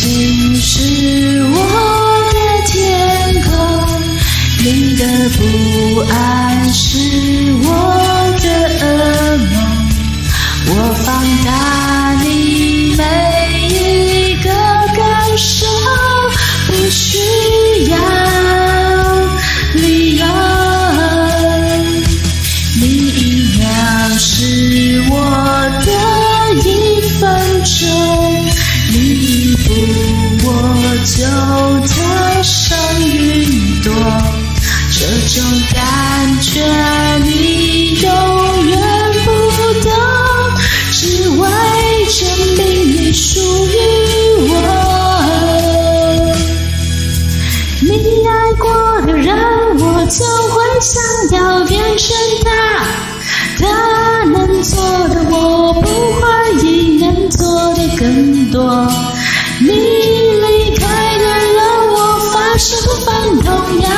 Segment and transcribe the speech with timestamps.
[0.00, 1.56] 心是我
[2.32, 2.72] 的天
[3.42, 3.52] 空，
[4.64, 5.04] 你的
[5.36, 5.38] 不
[6.10, 6.88] 安是
[7.62, 7.68] 我
[8.40, 8.48] 的
[8.80, 8.82] 噩
[9.52, 9.54] 梦，
[10.68, 10.72] 我
[11.04, 11.06] 放
[11.44, 11.48] 大
[35.00, 35.42] 这种
[35.74, 35.80] 感
[36.42, 36.60] 觉
[37.24, 38.06] 你永
[38.66, 38.78] 远
[39.24, 39.28] 不
[39.80, 39.90] 懂，
[40.92, 41.40] 只为
[42.10, 42.20] 证
[42.58, 42.60] 明
[42.92, 43.72] 你属于
[44.50, 44.52] 我。
[47.80, 47.88] 你
[48.28, 48.68] 爱过
[49.06, 49.34] 的人，
[49.78, 50.18] 我就
[50.50, 52.14] 会想要变成
[52.44, 52.48] 他，
[53.58, 53.64] 他
[54.24, 54.76] 能做
[55.08, 55.88] 的，我不
[56.20, 58.86] 怀疑能做的更多。
[59.60, 60.10] 你。
[62.62, 63.90] 是否犯同样？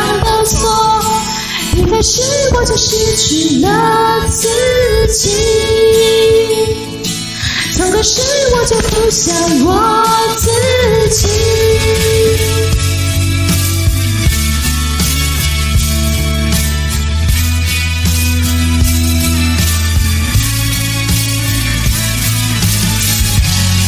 [2.03, 2.21] 是，
[2.55, 4.49] 我就失去了自
[5.15, 5.31] 己。
[7.77, 8.21] 从开始
[8.57, 9.33] 我就不想
[9.65, 10.05] 我
[10.37, 10.51] 自
[11.11, 11.29] 己。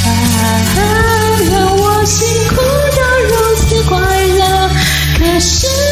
[0.05, 0.09] 啊，
[1.51, 2.98] 让我辛苦的
[3.29, 4.70] 如此快乐。
[5.19, 5.84] 可是。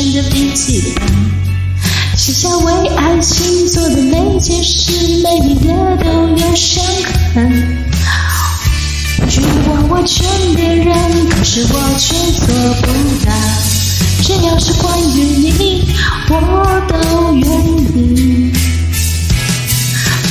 [0.00, 1.06] 的笔记本，
[2.16, 6.82] 写下为爱情做的每件事，每一页都有伤
[7.34, 7.76] 痕。
[9.18, 12.46] 如果我完全别人，可是我却做
[12.80, 12.86] 不
[13.26, 13.30] 到。
[14.22, 15.18] 只要是关于
[15.58, 15.86] 你，
[16.30, 16.32] 我
[16.88, 17.44] 都愿
[17.94, 18.52] 意。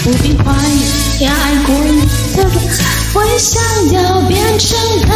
[0.03, 2.01] 不必怀疑，爱过你
[2.35, 2.49] 的人，
[3.13, 3.61] 会想
[3.93, 5.13] 要变成他，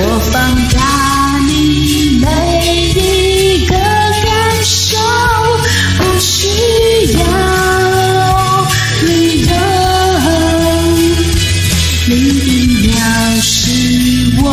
[0.00, 2.26] 我放大你每
[2.94, 4.96] 一个感受，
[5.96, 6.38] 不需
[7.14, 7.20] 要
[9.02, 9.50] 理由。
[12.06, 12.94] 每一秒
[13.42, 13.50] 是
[14.40, 14.46] 我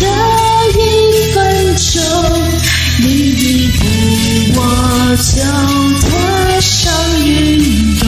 [0.00, 0.04] 的
[0.76, 0.80] 一
[1.32, 1.38] 分
[1.76, 2.02] 钟，
[2.98, 3.40] 你一
[3.78, 3.80] 步
[4.56, 4.60] 我
[5.16, 5.30] 就
[6.08, 6.10] 踏
[6.60, 6.92] 上
[7.24, 8.04] 云朵，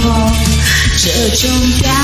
[0.96, 1.04] 这
[1.36, 1.48] 种
[1.84, 2.03] 感。